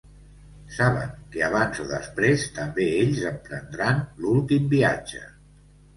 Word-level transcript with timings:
Saben 0.77 1.11
que, 1.35 1.43
abans 1.47 1.83
o 1.83 1.85
després, 1.91 2.47
també 2.57 2.87
ells 3.03 3.21
emprendran 3.33 4.03
l'últim 4.27 4.67
viatge. 4.73 5.23